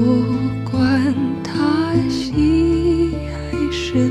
[0.00, 4.10] 不管他喜还是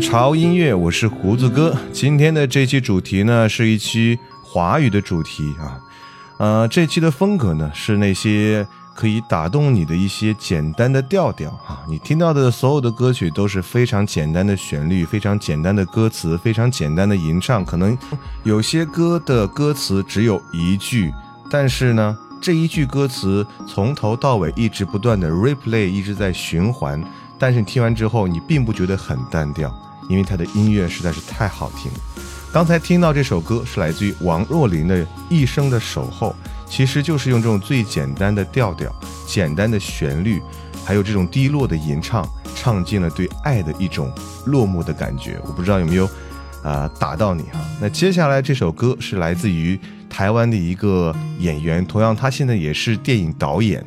[0.00, 1.76] 潮音乐，我是胡子哥。
[1.92, 5.78] 今天的这期主题呢，是一期华语的主题啊。
[6.38, 11.84] 呃，这期的风格呢，是那些可以打动你的一些简单的调调啊。
[11.86, 17.62] 你听到的所有的歌曲都是非常简单的旋律，非常简单的歌词，非常简单的吟唱。
[17.62, 17.96] 可能
[18.42, 21.12] 有些歌的歌词只有一句，
[21.50, 27.02] 但是呢，这一句歌词从头到尾一直不断的 replay，一直在循环。
[27.38, 29.74] 但是你听完之后，你并不觉得很单调，
[30.10, 31.90] 因为他的音乐实在是太好听。
[32.52, 36.34] 刚才听到这首歌是来自于王若琳的《一生的守候》，
[36.68, 38.92] 其实就是用这种最简单的调调、
[39.24, 40.42] 简单的旋律，
[40.84, 44.12] 还有这种低落的吟唱，唱尽了对爱的一种
[44.46, 45.38] 落寞的感觉。
[45.46, 46.10] 我不知道有没有
[46.64, 47.60] 啊、打到你哈？
[47.80, 49.78] 那接下来这首歌是来自于
[50.10, 53.82] 台湾的一个演员，同样他现在也是电影导演，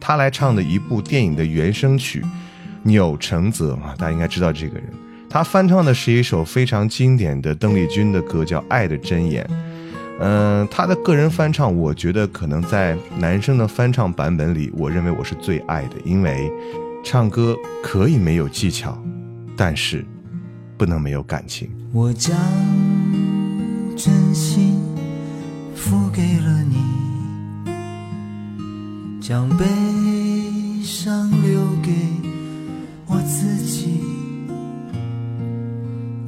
[0.00, 2.20] 他来唱的一部电影的原声曲
[2.82, 4.92] 《钮承泽》啊，大家应该知道这个人。
[5.32, 9.44] 他翻唱的是一首非常经典的邓丽君的歌，叫《爱的箴言》。
[10.18, 16.50] 嗯、他的个人翻唱，我觉得可能在男生的翻唱版本里，我认为我是最爱的，因为
[17.04, 19.00] 唱歌可以没有技巧，
[19.56, 20.04] 但是
[20.76, 21.70] 不能没有感情。
[21.92, 22.36] 我将
[23.96, 24.80] 真心
[25.76, 27.70] 付给了你，
[29.20, 29.64] 将悲
[30.82, 31.92] 伤留给
[33.06, 34.19] 我自己。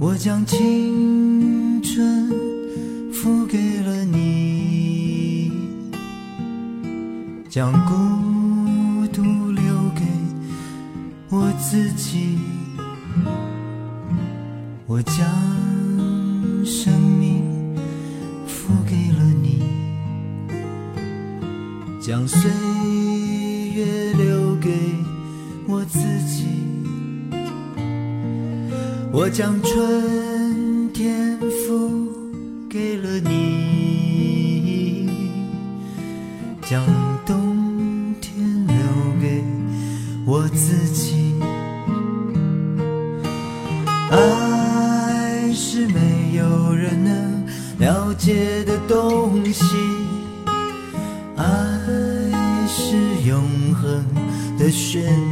[0.05, 2.29] 我将青春
[3.13, 5.53] 付给了你，
[7.49, 9.23] 将孤独
[9.53, 9.63] 留
[9.95, 10.03] 给
[11.31, 12.37] 我自己。
[14.89, 15.25] 我将
[16.65, 17.45] 生命
[18.45, 19.63] 付给了你，
[22.01, 22.51] 将岁
[29.25, 32.09] 我将春天付
[32.69, 35.09] 给了你，
[36.63, 36.85] 将
[37.25, 38.75] 冬天留
[39.21, 39.45] 给
[40.27, 41.37] 我自己。
[44.11, 47.47] 爱是没有人能
[47.79, 49.77] 了解的东西，
[51.37, 51.47] 爱
[52.67, 53.41] 是永
[53.73, 54.05] 恒
[54.59, 55.32] 的旋律，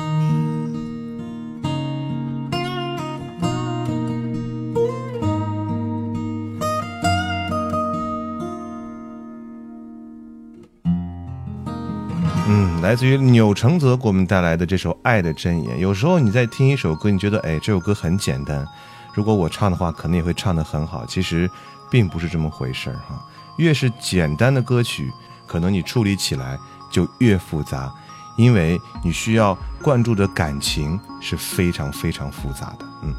[12.91, 15.77] 来自于钮承泽给我们带来的这首《爱的箴言》。
[15.79, 18.67] 有时候你在听一首歌，你觉得哎，这首歌很简单，
[19.13, 21.05] 如果我唱的话，可能也会唱得很好。
[21.05, 21.49] 其实，
[21.89, 23.25] 并不是这么回事儿哈。
[23.55, 25.09] 越是简单的歌曲，
[25.47, 26.59] 可能你处理起来
[26.91, 27.89] 就越复杂，
[28.35, 32.85] 因为你需要灌注的感情是非常非常复杂的。
[33.03, 33.15] 嗯，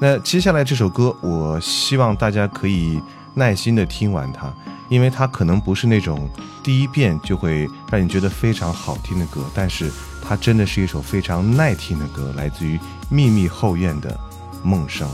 [0.00, 2.98] 那接下来这首歌，我希望大家可以
[3.34, 4.50] 耐心的听完它。
[4.90, 6.28] 因为它可能不是那种
[6.62, 9.90] 第一遍就会让你觉得非常好听的歌，但是
[10.22, 12.78] 它真的是一首非常耐听的歌，来自于
[13.08, 14.18] 秘密后院的
[14.62, 15.08] 梦声。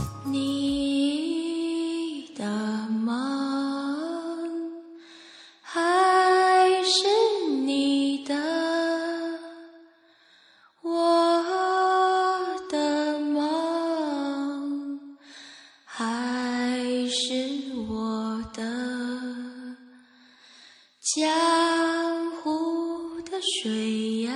[21.15, 24.33] 江湖的水呀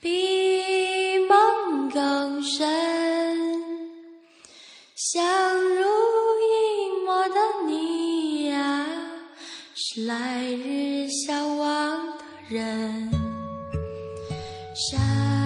[0.00, 2.58] 比梦更深
[4.94, 5.84] 相濡
[6.40, 7.34] 以沫的
[7.66, 8.86] 你呀
[9.74, 13.10] 是来日相望的人。
[14.74, 15.37] 山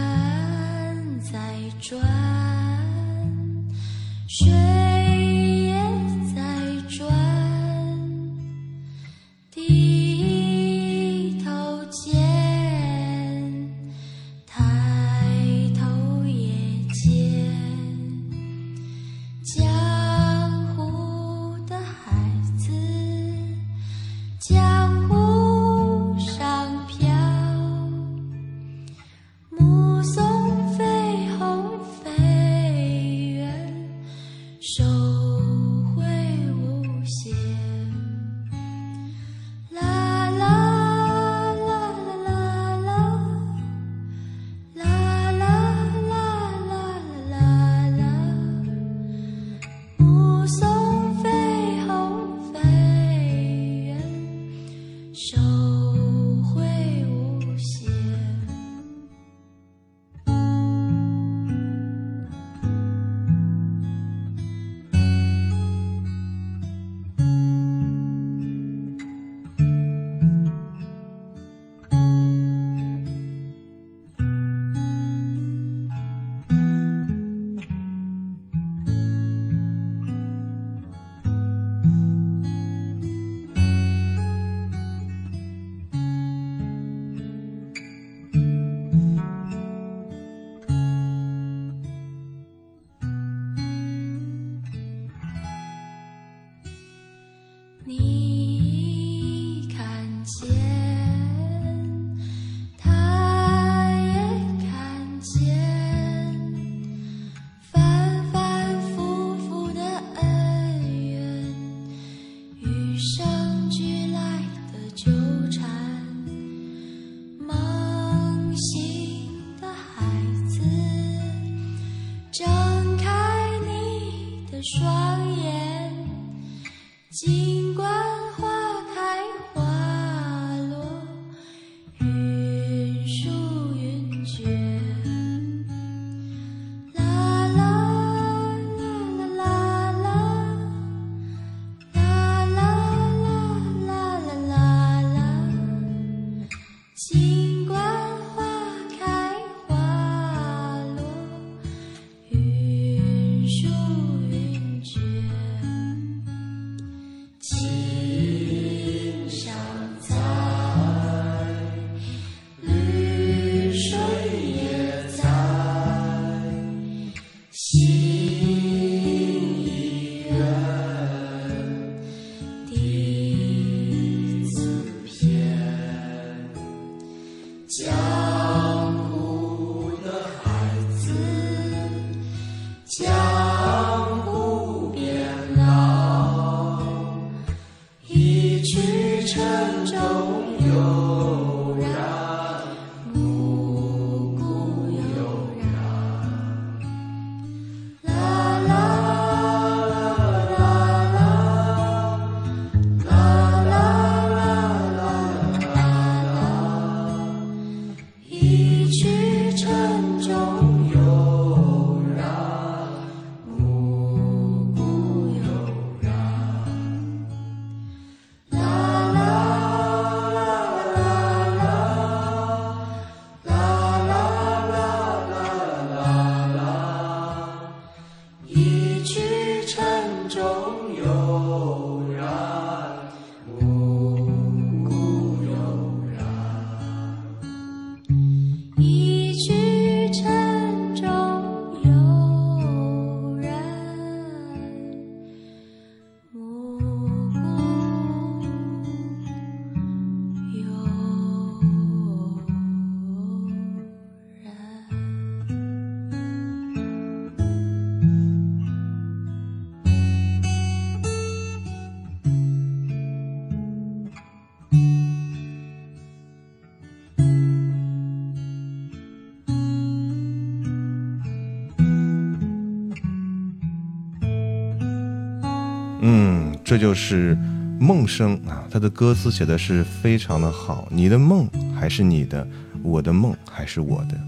[276.92, 277.34] 就是
[277.80, 280.86] 梦生啊，他的歌词写的是非常的好。
[280.90, 282.46] 你的梦还是你的，
[282.82, 284.20] 我的梦还是我的。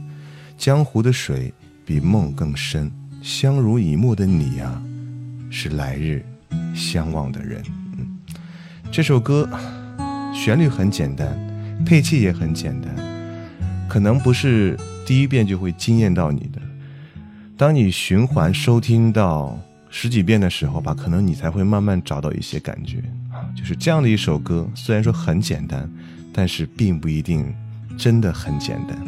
[0.57, 1.53] 江湖的水
[1.85, 2.91] 比梦更深，
[3.21, 4.83] 相濡以沫的你呀，
[5.51, 6.25] 是来日
[6.75, 7.63] 相望的人。
[7.99, 8.19] 嗯，
[8.91, 9.47] 这首歌
[10.33, 11.39] 旋律很简单，
[11.85, 12.97] 配器也很简单，
[13.87, 16.63] 可能不是第一遍就会惊艳到你的。
[17.59, 19.55] 当你循环收听到。
[19.97, 22.99] 十几遍的时候吧，可能你才会慢慢找到一些感觉
[23.31, 23.47] 啊。
[23.57, 25.89] 就是这样的一首歌，虽然说很简单，
[26.33, 27.55] 但是并不一定
[27.97, 28.99] 真的很简单。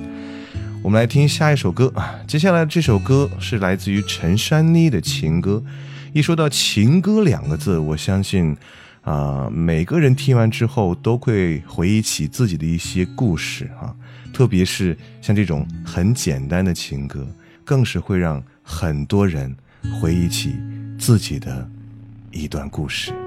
[0.85, 2.14] 我们来听下一首歌啊。
[2.28, 5.61] 接下来这首歌是来自于陈珊妮的情歌。
[6.12, 8.57] 一说到情歌两个字，我相信
[9.03, 13.92] 啊，每个人听完之后都会回忆起自己的一些故事啊。
[14.33, 17.27] 特别是像这种很简单的情歌，
[17.64, 19.53] 更是会让很多人
[20.01, 20.55] 回忆起。
[21.07, 21.64] 自己的
[22.33, 23.25] 一段故事。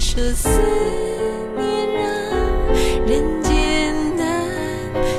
[0.00, 0.48] 说思
[1.58, 2.02] 念让
[3.06, 4.24] 人艰难，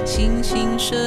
[0.04, 0.98] 星星说。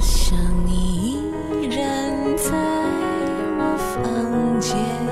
[0.00, 0.34] 我想
[0.64, 1.22] 你
[1.60, 2.56] 依然在
[3.58, 5.09] 我房间。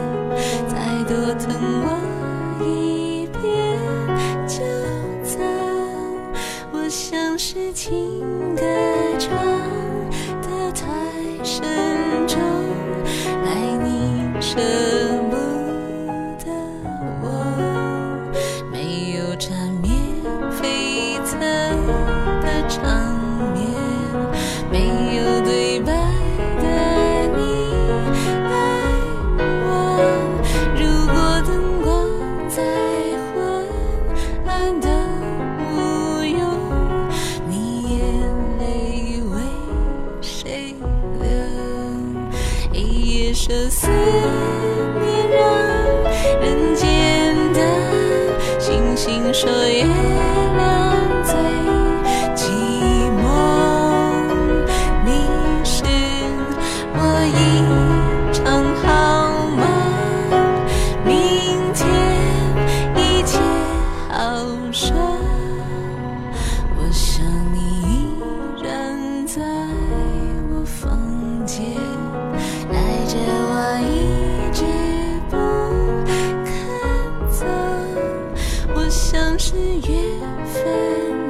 [79.39, 80.65] 是缘分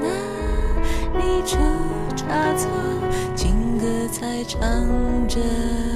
[0.03, 0.11] 啊，
[1.13, 1.59] 你出
[2.17, 2.71] 差错，
[3.37, 4.59] 情歌才唱
[5.29, 5.39] 着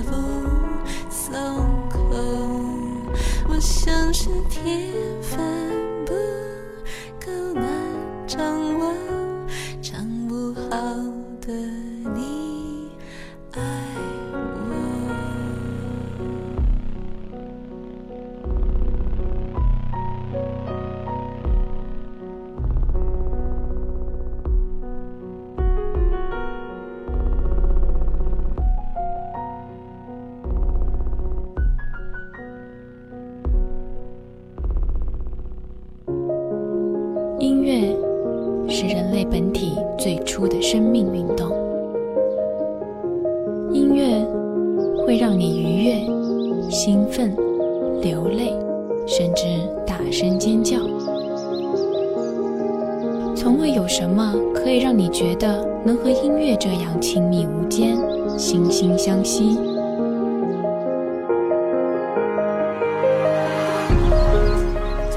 [0.05, 0.13] 不
[1.09, 1.33] 松
[1.89, 1.99] 口，
[3.49, 5.62] 我像是铁粉。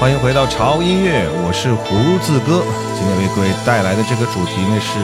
[0.00, 2.64] 欢迎回到潮音乐，我是胡子哥。
[2.96, 4.98] 今天为各位带来的这个主题呢是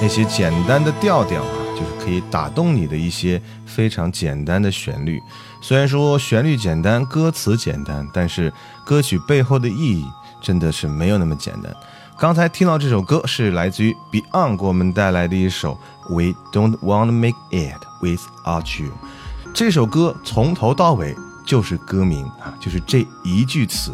[0.00, 5.20] 那些简单的调调啊，就是可以打动你的一些非常简单的旋律。
[5.60, 8.50] 虽然说旋律简单，歌词简单，但是
[8.82, 10.06] 歌曲背后的意义
[10.40, 11.70] 真的是没有那么简单。
[12.18, 18.88] 刚才听到这首歌是来自于 Beyond 给我们带来的一首《We Don't Wanna Make It Without You》。
[19.52, 23.92] 这首歌从头到尾就是歌名啊，就是这一句词。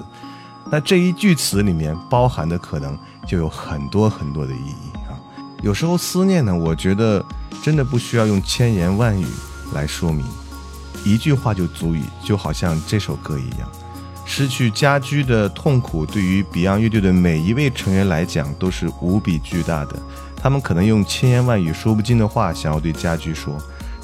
[0.71, 5.15] 那这一句词里面包含的可能就有很多很多的意义啊。
[5.63, 7.25] 有时候思念呢，我觉得
[7.63, 9.27] 真的不需要用千言万语
[9.73, 10.25] 来说明，
[11.05, 12.03] 一句话就足以。
[12.23, 13.69] 就好像这首歌一样，
[14.25, 19.97] 失去家居的痛苦对于 Beyond 乐队的每一位成员来讲都是无比巨大的。
[20.37, 23.57] 他们可能用千言万语说不尽的话想要对家居说，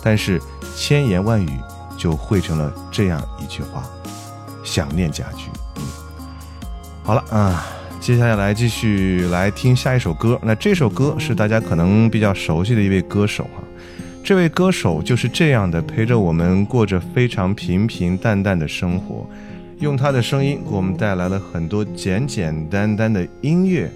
[0.02, 0.40] 但是
[0.74, 1.60] 千言万语
[1.96, 3.84] 就汇成了这样一句话：
[4.64, 5.51] 想念家居。
[7.04, 7.66] 好了啊，
[8.00, 10.38] 接下来继续来听下一首歌。
[10.40, 13.62] 那这首歌是大家可能比较熟悉的一位歌手哈，
[14.22, 19.26] 这位歌手就是这样的陪着我们过着非常平平淡淡的生活，
[19.80, 23.90] 用他的声音给我们带来了很多简简单单的音乐。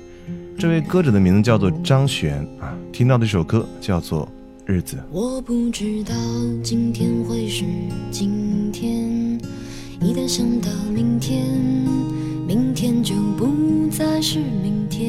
[0.59, 4.27] 这位歌者的名字叫做张悬啊，听到的这首歌叫做
[4.65, 4.97] 《日子》。
[5.13, 6.13] 我不知道
[6.61, 7.65] 今天会是
[8.11, 9.39] 今天，
[10.01, 12.16] 一旦想到明天。
[12.47, 15.05] 明天就不再是明天，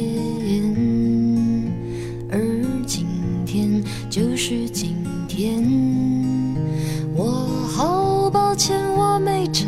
[2.32, 2.40] 而
[2.84, 3.06] 今
[3.46, 4.96] 天就是今
[5.28, 5.64] 天。
[7.16, 7.26] 我
[7.68, 9.68] 好抱歉，我没察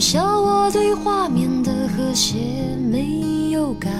[0.00, 2.38] 笑我对画面的和谐
[2.90, 3.90] 没有改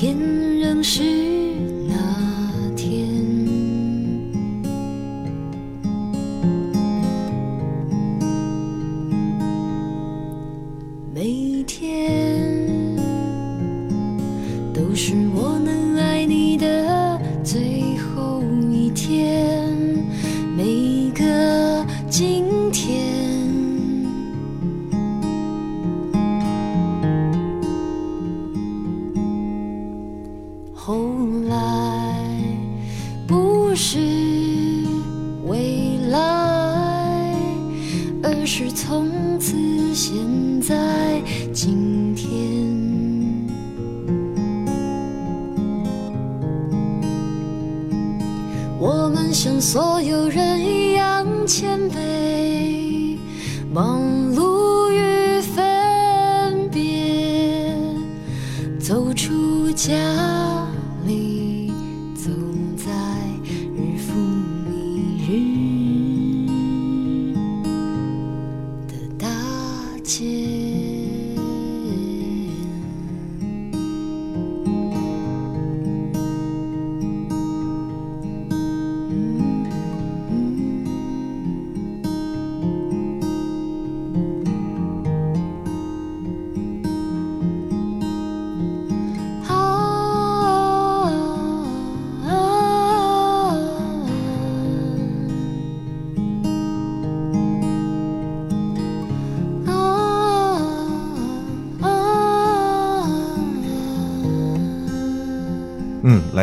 [0.00, 0.47] 天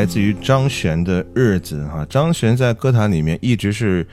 [0.06, 4.08] 来自于张悬的《日子》哈，张悬在歌坛里面一直是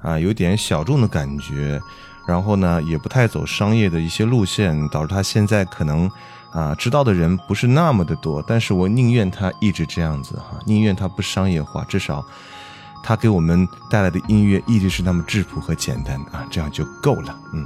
[0.00, 1.80] 啊有点小众的感觉，
[2.26, 6.10] 然后呢也不太走商业的一些路线，导致他现在可能
[6.50, 8.44] 啊知道的人不是那么的多。
[8.44, 12.26] 但是我宁愿他一直这样子哈，宁愿他不商业化，至少
[13.04, 17.38] 他给我们带来的音乐一直是那么质朴和简单啊，这样就够了。
[17.52, 17.64] 嗯。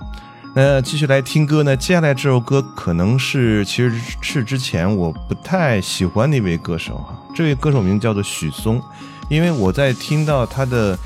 [0.53, 1.76] 那继续来听歌呢？
[1.76, 8.82] 接下来这首歌可能是其实是之前我不太喜欢的一位歌手哈，这位歌手名叫做许嵩，
[9.28, 10.98] 因为我在听到他的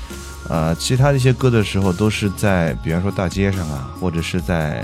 [0.49, 4.83] 呃其他的一些歌的时候，都是在比方说大街上啊，或者是在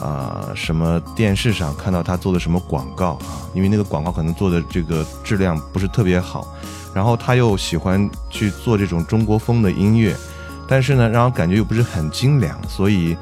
[0.00, 6.46] 啊、什么电视上看到他做的什么广告啊，因为那个广告可能做的这个质量不是特别好，
[6.94, 10.14] 然后他又喜欢去做这种中国风的音乐，
[10.68, 13.16] 但是呢，让我感觉又不是很精良，所以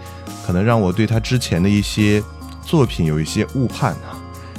[0.46, 2.22] 可能让我对他之前的一些
[2.62, 4.14] 作品有一些误判啊。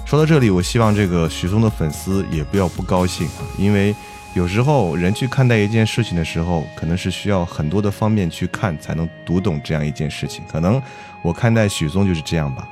[0.05, 3.95] 说到这里，我希望这个许嵩的粉丝也不要不高兴啊，因为
[4.33, 10.43] 有时候人去看待一件事情的时候，可能是需要很多的方面去看，才能读懂这样一件事情。
[10.51, 10.81] 可能
[11.21, 12.67] 我看待许嵩就是这样吧。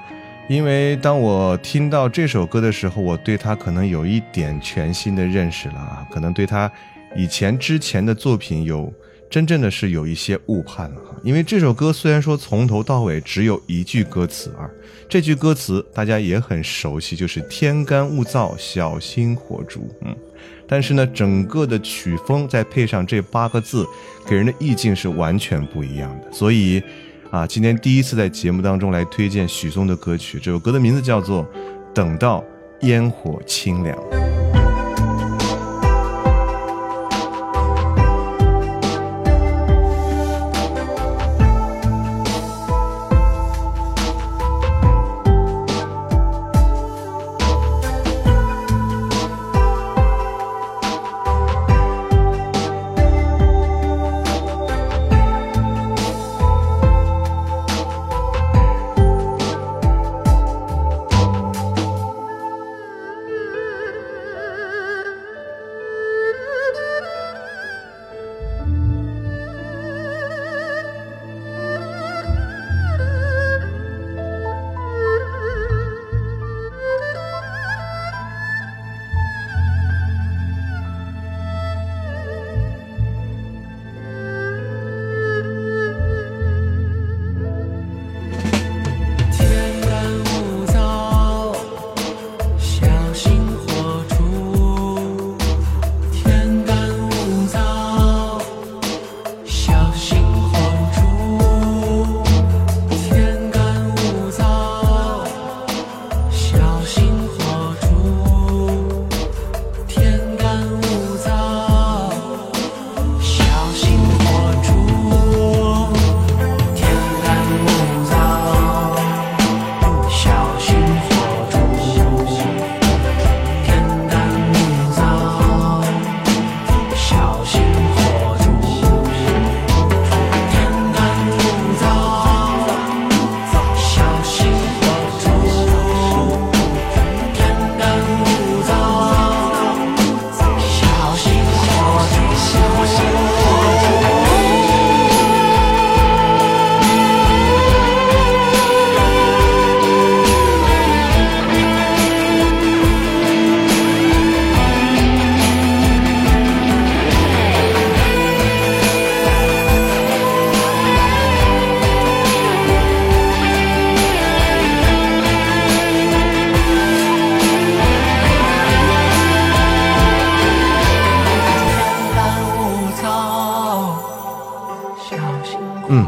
[0.48, 6.72] 因为当我听到这首歌的时候，我对他可能有一点全新的认识了啊，可能对他
[7.16, 8.94] 以前之前的作品有
[9.36, 11.14] 真正的是有一些误判了哈。
[11.22, 14.64] 因为这首歌虽然说从头到尾只有一句歌词啊，
[15.10, 19.90] 这句歌词大家也很熟悉，就是“天干物燥，小心火烛”。
[20.08, 20.16] 嗯，
[20.66, 23.86] 但是呢，整个的曲风再配上这八个字，
[24.26, 26.32] 给人的意境是完全不一样的。
[26.32, 26.82] 所以。
[27.32, 31.44] 啊，今天第一次在节目当中来推荐许嵩的歌曲，这首歌的名字叫做
[31.94, 32.42] 《等到
[32.82, 33.98] 烟火清凉》。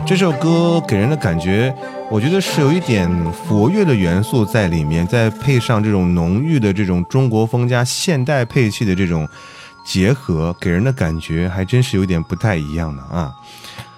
[0.08, 1.76] 这首歌给人的感觉，
[2.10, 9.28] 我觉得是有一点佛乐的元素在里面，再配上这种浓郁的这种中国风加现代配器的这种
[9.86, 13.34] 结合，给人的感觉还真是有点不太一样的啊。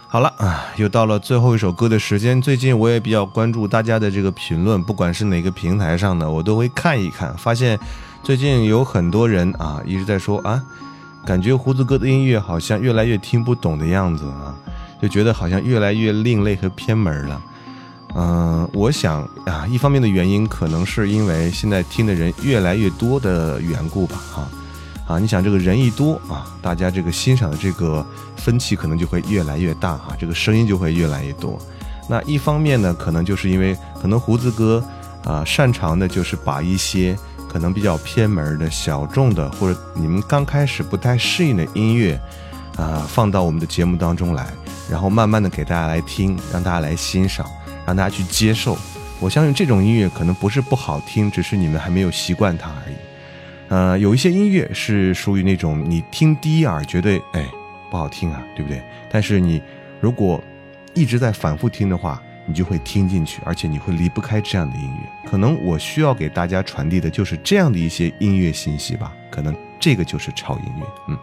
[0.08, 2.42] 好了啊，又到了最后一首歌的时间。
[2.42, 7.32] 最近我也比较关注大家的这个评论，不管是哪个平台上的，我都会看一看。
[7.38, 7.80] 发现
[8.24, 10.60] 最近有很多人啊一直在说啊，
[11.24, 14.56] 感觉胡子哥的音乐好像越来越听不懂的样子啊。
[15.02, 17.42] 就觉得好像越来越另类和偏门了，
[18.16, 24.48] 嗯，我想啊，一方面的原因可能是因为现在听的人越来越多的缘故吧，哈，
[25.08, 31.58] 啊，你想这个人一多啊，大家这个欣赏的这个分歧可能就会越来越大啊，这个声音就会越来越多。
[32.10, 34.84] 那一方面呢，可能就是因为可能胡子哥
[35.24, 42.20] 啊擅长的就是把一些可能比较偏门的小众的或者你们刚开始不太适应的音乐
[42.76, 44.52] 啊放到我们的节目当中来。
[44.90, 47.46] 然后慢慢的给大家来听，让大家来欣赏，
[47.86, 48.78] 让大家去接受。
[49.20, 52.96] 我相信这种音乐可能不是不好听，只是你们还没有习惯它而已。
[53.68, 57.46] 呃，有一些音乐是属于那种你听第一耳绝对哎
[57.92, 58.82] 不好听啊，对不对？
[59.12, 59.62] 但是你
[60.00, 60.42] 如果
[60.94, 65.30] 一直在反复听的话，你就会听进去，而且你会离不开这样的音乐。
[65.30, 69.14] 可能我需要给大家传递的就是这样的一些音乐信息吧。
[69.30, 70.86] 可能这个就是超音乐。
[71.10, 71.18] 嗯，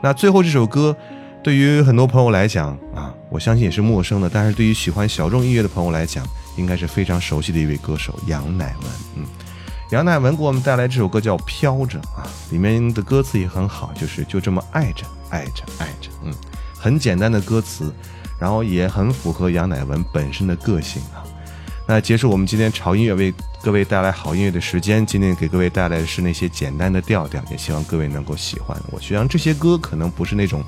[0.00, 0.96] 那最后这首歌。
[1.44, 4.30] 对于很多朋友来讲啊，我相信也是陌生的。
[4.32, 6.26] 但是对于喜欢小众音乐的朋友来讲，
[6.56, 8.90] 应该是非常熟悉的一位歌手杨乃文。
[9.16, 9.26] 嗯，
[9.90, 16.08] 杨乃文给我们带来这首歌叫《飘着》啊，里面的歌词也很好，就是就这么爱着爱着爱着。
[16.24, 16.32] 嗯，
[16.78, 17.92] 很简单的歌词，
[18.40, 21.20] 然后也很符合杨乃文本身的个性啊。
[21.86, 23.30] 那结束我们今天潮音乐为
[23.62, 28.74] 各位带来好音乐的时间，今天给各位带来的是那些简单的调调，也希望各位能够喜欢。
[28.90, 30.64] 我希望这些歌可能不是那种。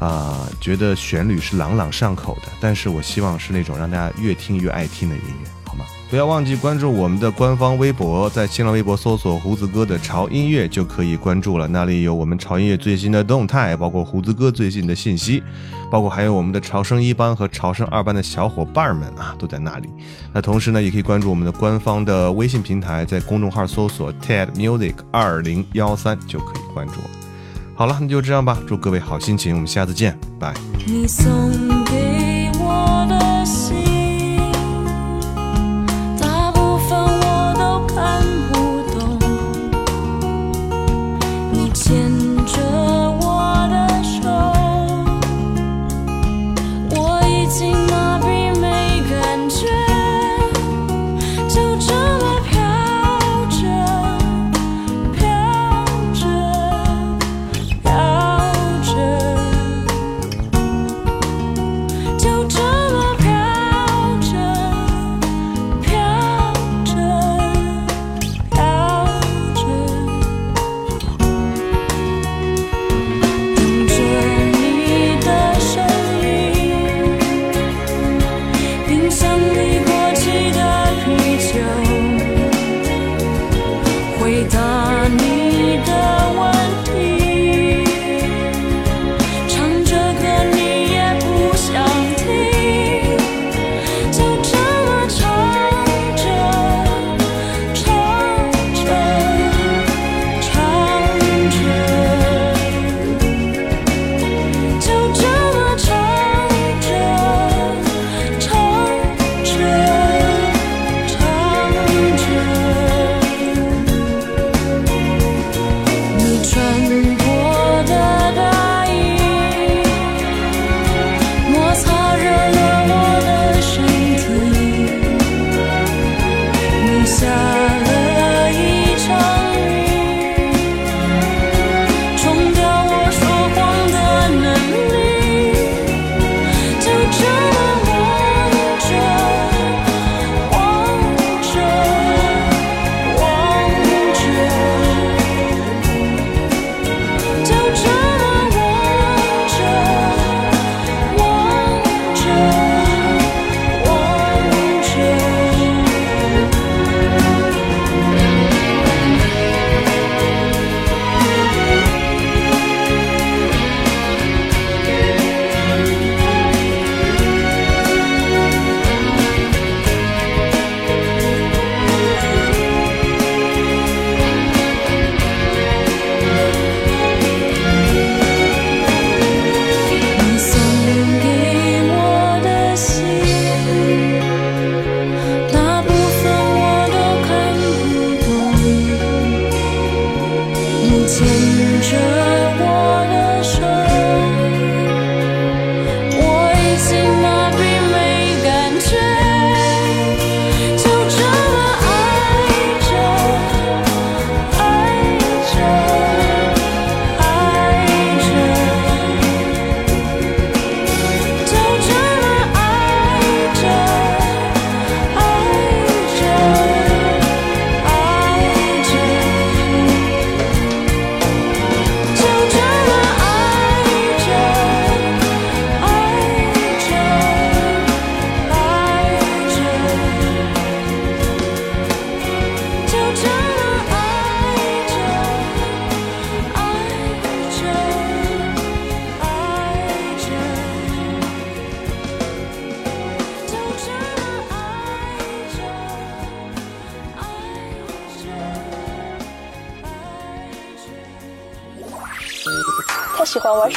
[0.00, 5.84] 啊，觉得旋律是朗朗上口的，但是我希望是那种让大家越听越爱听的音乐，好吗？
[6.10, 15.40] 不要忘记关注我们的官方微博，在新浪微博搜索“胡子哥的潮音乐”就可以关注了，那里有我们潮音乐最新的动态，包括胡子哥最新的信息，
[15.88, 19.88] 包括还有我们的潮声一班和潮声二班的小伙伴们啊，都在那里。
[20.32, 27.19] 那同时呢，也可以关注我们的官方的微信平台，在公众号搜索 “TED Music 二零幺三”就可以关注了。
[27.80, 28.58] 好了，那就这样吧。
[28.68, 30.52] 祝各位好心情，我们下次见，拜。